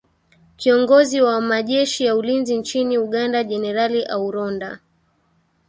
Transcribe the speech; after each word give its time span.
kiongozi 0.57 1.21
wa 1.21 1.41
majeshi 1.41 2.05
ya 2.05 2.15
ulinzi 2.15 2.57
nchini 2.57 2.97
uganda 2.97 3.43
jenerali 3.43 4.03
auronda 4.05 4.79